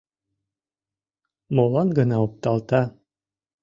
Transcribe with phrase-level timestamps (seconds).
[1.55, 2.81] Молан гына опталта-